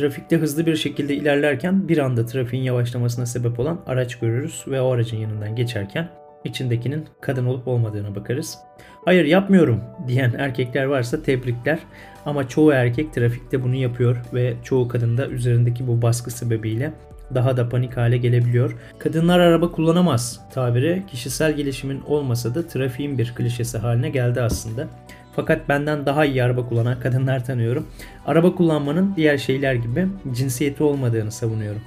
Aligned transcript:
trafikte 0.00 0.36
hızlı 0.36 0.66
bir 0.66 0.76
şekilde 0.76 1.14
ilerlerken 1.14 1.88
bir 1.88 1.98
anda 1.98 2.26
trafiğin 2.26 2.62
yavaşlamasına 2.62 3.26
sebep 3.26 3.60
olan 3.60 3.80
araç 3.86 4.18
görürüz 4.18 4.64
ve 4.66 4.80
o 4.80 4.90
aracın 4.90 5.16
yanından 5.16 5.56
geçerken 5.56 6.08
içindekinin 6.44 7.06
kadın 7.20 7.46
olup 7.46 7.68
olmadığına 7.68 8.14
bakarız. 8.14 8.58
Hayır 9.04 9.24
yapmıyorum 9.24 9.80
diyen 10.08 10.34
erkekler 10.38 10.84
varsa 10.84 11.22
tebrikler 11.22 11.78
ama 12.26 12.48
çoğu 12.48 12.72
erkek 12.72 13.14
trafikte 13.14 13.62
bunu 13.62 13.74
yapıyor 13.74 14.16
ve 14.34 14.54
çoğu 14.62 14.88
kadın 14.88 15.16
da 15.16 15.28
üzerindeki 15.28 15.86
bu 15.86 16.02
baskı 16.02 16.30
sebebiyle 16.30 16.92
daha 17.34 17.56
da 17.56 17.68
panik 17.68 17.96
hale 17.96 18.16
gelebiliyor. 18.16 18.76
Kadınlar 18.98 19.40
araba 19.40 19.72
kullanamaz 19.72 20.40
tabiri 20.54 21.02
kişisel 21.10 21.52
gelişimin 21.52 22.00
olmasa 22.00 22.54
da 22.54 22.66
trafiğin 22.66 23.18
bir 23.18 23.34
klişesi 23.34 23.78
haline 23.78 24.10
geldi 24.10 24.42
aslında. 24.42 24.88
Fakat 25.36 25.68
benden 25.68 26.06
daha 26.06 26.24
iyi 26.24 26.42
araba 26.42 26.68
kullanan 26.68 27.00
kadınlar 27.00 27.44
tanıyorum. 27.44 27.86
Araba 28.26 28.54
kullanmanın 28.54 29.12
diğer 29.16 29.38
şeyler 29.38 29.74
gibi 29.74 30.08
cinsiyeti 30.32 30.82
olmadığını 30.82 31.32
savunuyorum. 31.32 31.82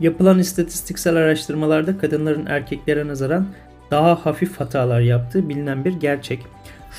Yapılan 0.00 0.38
istatistiksel 0.38 1.16
araştırmalarda 1.16 1.98
kadınların 1.98 2.46
erkeklere 2.46 3.06
nazaran 3.08 3.46
daha 3.90 4.26
hafif 4.26 4.60
hatalar 4.60 5.00
yaptığı 5.00 5.48
bilinen 5.48 5.84
bir 5.84 5.92
gerçek. 5.92 6.46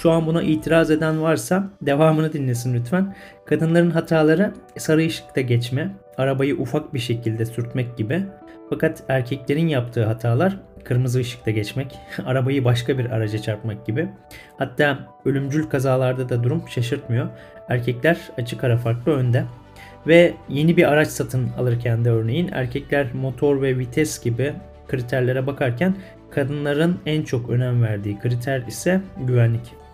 Şu 0.01 0.11
an 0.11 0.27
buna 0.27 0.41
itiraz 0.43 0.91
eden 0.91 1.21
varsa 1.21 1.69
devamını 1.81 2.33
dinlesin 2.33 2.73
lütfen. 2.73 3.15
Kadınların 3.45 3.91
hataları 3.91 4.53
sarı 4.77 5.05
ışıkta 5.05 5.41
geçme, 5.41 5.95
arabayı 6.17 6.57
ufak 6.57 6.93
bir 6.93 6.99
şekilde 6.99 7.45
sürtmek 7.45 7.97
gibi. 7.97 8.23
Fakat 8.69 9.03
erkeklerin 9.07 9.67
yaptığı 9.67 10.05
hatalar 10.05 10.57
kırmızı 10.85 11.19
ışıkta 11.19 11.51
geçmek, 11.51 11.99
arabayı 12.25 12.65
başka 12.65 12.97
bir 12.97 13.05
araca 13.05 13.39
çarpmak 13.39 13.85
gibi. 13.85 14.07
Hatta 14.57 14.99
ölümcül 15.25 15.63
kazalarda 15.63 16.29
da 16.29 16.43
durum 16.43 16.63
şaşırtmıyor. 16.69 17.27
Erkekler 17.69 18.17
açık 18.37 18.63
ara 18.63 18.77
farklı 18.77 19.11
önde. 19.11 19.43
Ve 20.07 20.33
yeni 20.49 20.77
bir 20.77 20.91
araç 20.91 21.07
satın 21.07 21.49
alırken 21.57 22.05
de 22.05 22.09
örneğin 22.09 22.49
erkekler 22.51 23.13
motor 23.13 23.61
ve 23.61 23.77
vites 23.77 24.23
gibi 24.23 24.53
kriterlere 24.87 25.47
bakarken 25.47 25.95
kadınların 26.31 26.99
en 27.05 27.23
çok 27.23 27.49
önem 27.49 27.83
verdiği 27.83 28.19
kriter 28.19 28.61
ise 28.67 29.01
güvenlik. 29.27 29.84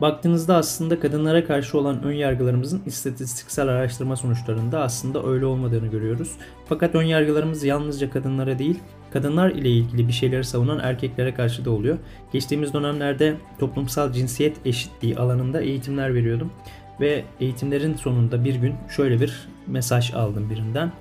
Baktığınızda 0.00 0.56
aslında 0.56 1.00
kadınlara 1.00 1.44
karşı 1.44 1.78
olan 1.78 2.02
ön 2.02 2.12
yargılarımızın 2.12 2.82
istatistiksel 2.86 3.68
araştırma 3.68 4.16
sonuçlarında 4.16 4.80
aslında 4.80 5.26
öyle 5.26 5.46
olmadığını 5.46 5.86
görüyoruz. 5.86 6.32
Fakat 6.66 6.94
ön 6.94 7.02
yargılarımız 7.02 7.64
yalnızca 7.64 8.10
kadınlara 8.10 8.58
değil, 8.58 8.78
kadınlar 9.12 9.50
ile 9.50 9.70
ilgili 9.70 10.08
bir 10.08 10.12
şeyleri 10.12 10.44
savunan 10.44 10.78
erkeklere 10.78 11.34
karşı 11.34 11.64
da 11.64 11.70
oluyor. 11.70 11.98
Geçtiğimiz 12.32 12.74
dönemlerde 12.74 13.34
toplumsal 13.58 14.12
cinsiyet 14.12 14.56
eşitliği 14.66 15.16
alanında 15.16 15.60
eğitimler 15.60 16.14
veriyordum 16.14 16.50
ve 17.00 17.24
eğitimlerin 17.40 17.94
sonunda 17.94 18.44
bir 18.44 18.54
gün 18.54 18.74
şöyle 18.88 19.20
bir 19.20 19.48
mesaj 19.66 20.14
aldım 20.14 20.50
birinden. 20.50 20.92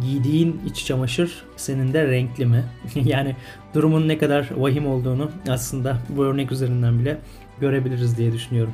Giydiğin 0.00 0.60
iç 0.66 0.84
çamaşır 0.84 1.44
senin 1.56 1.92
de 1.92 2.10
renkli 2.10 2.46
mi? 2.46 2.64
yani 2.94 3.36
durumun 3.74 4.08
ne 4.08 4.18
kadar 4.18 4.50
vahim 4.56 4.86
olduğunu 4.86 5.30
aslında 5.48 5.98
bu 6.08 6.24
örnek 6.24 6.52
üzerinden 6.52 6.98
bile 6.98 7.18
görebiliriz 7.60 8.18
diye 8.18 8.32
düşünüyorum. 8.32 8.72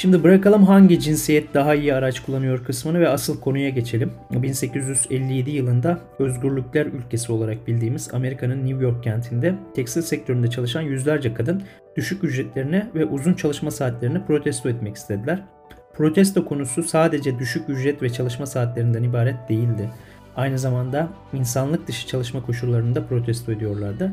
Şimdi 0.00 0.22
bırakalım 0.24 0.64
hangi 0.64 1.00
cinsiyet 1.00 1.54
daha 1.54 1.74
iyi 1.74 1.94
araç 1.94 2.20
kullanıyor 2.20 2.64
kısmını 2.64 3.00
ve 3.00 3.08
asıl 3.08 3.40
konuya 3.40 3.68
geçelim. 3.68 4.12
1857 4.30 5.50
yılında 5.50 6.00
özgürlükler 6.18 6.86
ülkesi 6.86 7.32
olarak 7.32 7.66
bildiğimiz 7.66 8.14
Amerika'nın 8.14 8.66
New 8.66 8.84
York 8.84 9.04
kentinde 9.04 9.54
tekstil 9.74 10.02
sektöründe 10.02 10.50
çalışan 10.50 10.80
yüzlerce 10.82 11.34
kadın 11.34 11.62
düşük 11.96 12.24
ücretlerine 12.24 12.90
ve 12.94 13.04
uzun 13.04 13.34
çalışma 13.34 13.70
saatlerini 13.70 14.26
protesto 14.26 14.68
etmek 14.68 14.96
istediler. 14.96 15.42
Protesto 16.00 16.44
konusu 16.44 16.82
sadece 16.82 17.38
düşük 17.38 17.68
ücret 17.68 18.02
ve 18.02 18.12
çalışma 18.12 18.46
saatlerinden 18.46 19.02
ibaret 19.02 19.48
değildi. 19.48 19.90
Aynı 20.36 20.58
zamanda 20.58 21.08
insanlık 21.32 21.88
dışı 21.88 22.06
çalışma 22.06 22.46
koşullarında 22.46 23.06
protesto 23.06 23.52
ediyorlardı. 23.52 24.12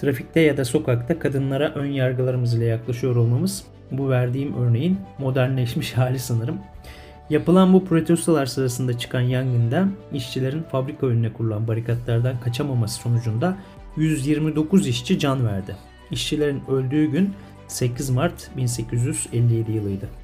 Trafikte 0.00 0.40
ya 0.40 0.56
da 0.56 0.64
sokakta 0.64 1.18
kadınlara 1.18 1.74
ön 1.74 1.86
yargılarımız 1.86 2.54
ile 2.54 2.64
yaklaşıyor 2.64 3.16
olmamız 3.16 3.64
bu 3.90 4.10
verdiğim 4.10 4.56
örneğin 4.56 4.98
modernleşmiş 5.18 5.92
hali 5.96 6.18
sanırım. 6.18 6.58
Yapılan 7.30 7.72
bu 7.72 7.84
protestolar 7.84 8.46
sırasında 8.46 8.98
çıkan 8.98 9.20
yangında 9.20 9.88
işçilerin 10.12 10.62
fabrika 10.62 11.06
önüne 11.06 11.32
kurulan 11.32 11.68
barikatlardan 11.68 12.40
kaçamaması 12.40 13.00
sonucunda 13.00 13.56
129 13.96 14.86
işçi 14.86 15.18
can 15.18 15.46
verdi. 15.46 15.76
İşçilerin 16.10 16.62
öldüğü 16.68 17.06
gün 17.06 17.34
8 17.68 18.10
Mart 18.10 18.50
1857 18.56 19.72
yılıydı. 19.72 20.19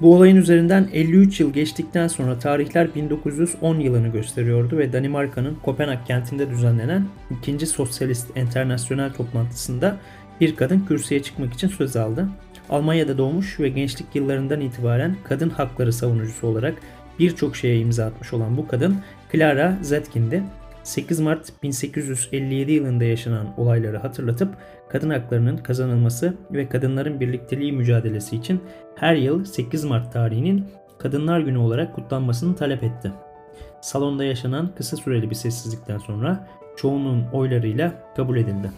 Bu 0.00 0.14
olayın 0.14 0.36
üzerinden 0.36 0.88
53 0.92 1.40
yıl 1.40 1.52
geçtikten 1.52 2.08
sonra 2.08 2.38
tarihler 2.38 2.94
1910 2.94 3.80
yılını 3.80 4.08
gösteriyordu 4.08 4.78
ve 4.78 4.92
Danimarka'nın 4.92 5.54
Kopenhag 5.62 6.06
kentinde 6.06 6.50
düzenlenen 6.50 7.06
2. 7.42 7.66
Sosyalist 7.66 8.36
Enternasyonel 8.36 9.12
toplantısında 9.12 9.96
bir 10.40 10.56
kadın 10.56 10.80
kürsüye 10.88 11.22
çıkmak 11.22 11.54
için 11.54 11.68
söz 11.68 11.96
aldı. 11.96 12.28
Almanya'da 12.70 13.18
doğmuş 13.18 13.60
ve 13.60 13.68
gençlik 13.68 14.06
yıllarından 14.14 14.60
itibaren 14.60 15.16
kadın 15.24 15.50
hakları 15.50 15.92
savunucusu 15.92 16.46
olarak 16.46 16.74
birçok 17.18 17.56
şeye 17.56 17.78
imza 17.78 18.06
atmış 18.06 18.32
olan 18.32 18.56
bu 18.56 18.68
kadın 18.68 18.96
Clara 19.32 19.78
Zetkin'di. 19.82 20.42
8 20.82 21.20
Mart 21.20 21.62
1857 21.62 22.72
yılında 22.72 23.04
yaşanan 23.04 23.46
olayları 23.56 23.98
hatırlatıp 23.98 24.48
kadın 24.88 25.10
haklarının 25.10 25.56
kazanılması 25.56 26.34
ve 26.52 26.68
kadınların 26.68 27.20
birlikteliği 27.20 27.72
mücadelesi 27.72 28.36
için 28.36 28.60
her 28.96 29.14
yıl 29.14 29.44
8 29.44 29.84
Mart 29.84 30.12
tarihinin 30.12 30.64
Kadınlar 30.98 31.40
Günü 31.40 31.58
olarak 31.58 31.94
kutlanmasını 31.94 32.56
talep 32.56 32.82
etti. 32.82 33.12
Salonda 33.80 34.24
yaşanan 34.24 34.70
kısa 34.76 34.96
süreli 34.96 35.30
bir 35.30 35.34
sessizlikten 35.34 35.98
sonra 35.98 36.48
çoğunun 36.76 37.24
oylarıyla 37.32 38.12
kabul 38.16 38.36
edildi. 38.36 38.70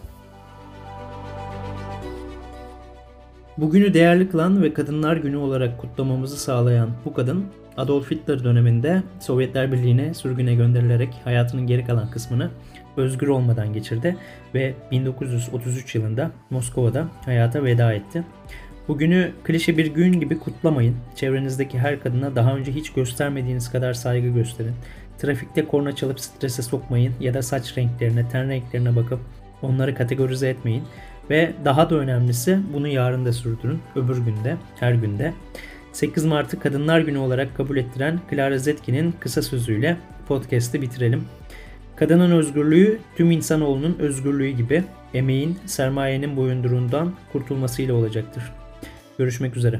Bugünü 3.57 3.93
değerli 3.93 4.29
kılan 4.29 4.63
ve 4.63 4.73
Kadınlar 4.73 5.17
Günü 5.17 5.37
olarak 5.37 5.77
kutlamamızı 5.77 6.37
sağlayan 6.37 6.89
bu 7.05 7.13
kadın 7.13 7.45
Adolf 7.77 8.11
Hitler 8.11 8.43
döneminde 8.43 9.03
Sovyetler 9.19 9.71
Birliği'ne 9.71 10.13
sürgüne 10.13 10.55
gönderilerek 10.55 11.09
hayatının 11.23 11.67
geri 11.67 11.85
kalan 11.85 12.11
kısmını 12.11 12.49
özgür 12.97 13.27
olmadan 13.27 13.73
geçirdi 13.73 14.17
ve 14.53 14.73
1933 14.91 15.95
yılında 15.95 16.31
Moskova'da 16.49 17.07
hayata 17.25 17.63
veda 17.63 17.93
etti. 17.93 18.23
Bugünü 18.87 19.31
klişe 19.43 19.77
bir 19.77 19.85
gün 19.85 20.19
gibi 20.19 20.39
kutlamayın. 20.39 20.95
Çevrenizdeki 21.15 21.79
her 21.79 21.99
kadına 21.99 22.35
daha 22.35 22.55
önce 22.55 22.71
hiç 22.71 22.93
göstermediğiniz 22.93 23.71
kadar 23.71 23.93
saygı 23.93 24.27
gösterin. 24.27 24.73
Trafikte 25.17 25.65
korna 25.65 25.95
çalıp 25.95 26.19
strese 26.19 26.61
sokmayın 26.61 27.13
ya 27.19 27.33
da 27.33 27.41
saç 27.41 27.77
renklerine, 27.77 28.29
ten 28.29 28.49
renklerine 28.49 28.95
bakıp 28.95 29.19
onları 29.61 29.95
kategorize 29.95 30.49
etmeyin. 30.49 30.83
Ve 31.29 31.53
daha 31.65 31.89
da 31.89 31.95
önemlisi 31.95 32.59
bunu 32.73 32.87
yarın 32.87 33.25
da 33.25 33.33
sürdürün. 33.33 33.79
Öbür 33.95 34.17
günde, 34.17 34.55
her 34.79 34.93
günde. 34.93 35.33
8 35.93 36.25
Mart'ı 36.25 36.59
Kadınlar 36.59 36.99
Günü 36.99 37.17
olarak 37.17 37.57
kabul 37.57 37.77
ettiren 37.77 38.19
Clara 38.31 38.57
Zetkin'in 38.57 39.11
kısa 39.19 39.41
sözüyle 39.41 39.97
podcast'i 40.27 40.81
bitirelim. 40.81 41.23
Kadının 41.95 42.31
özgürlüğü 42.31 42.99
tüm 43.15 43.31
insanoğlunun 43.31 43.97
özgürlüğü 43.99 44.49
gibi 44.49 44.83
emeğin, 45.13 45.57
sermayenin 45.65 46.37
boyunduruğundan 46.37 47.13
kurtulmasıyla 47.31 47.93
olacaktır. 47.93 48.43
Görüşmek 49.17 49.57
üzere. 49.57 49.79